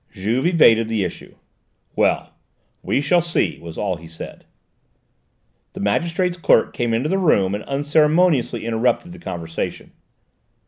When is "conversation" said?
9.19-9.91